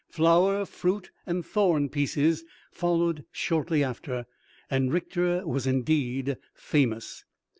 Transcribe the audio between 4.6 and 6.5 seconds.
and Richter was indeed